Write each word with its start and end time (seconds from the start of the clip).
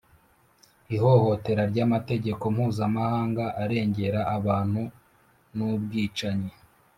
ihohotera 0.95 1.63
ry'amategeko 1.71 2.43
mpuzamahanga 2.55 3.45
arengera 3.63 4.21
abantu 4.37 4.81
n'ubwicanyi 5.55 6.51